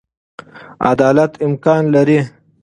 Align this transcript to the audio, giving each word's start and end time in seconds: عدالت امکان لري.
عدالت 0.89 1.31
امکان 1.45 1.83
لري. 1.93 2.19